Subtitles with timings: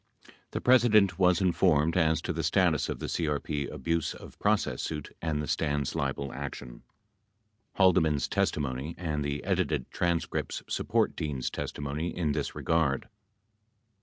[0.49, 5.15] The President was informed as to the status of the CRP abuse of process suit
[5.21, 6.81] and the Stans libel action.
[7.77, 13.09] Halde man's testimony and the edited transcripts support Dean's testimony in this regard.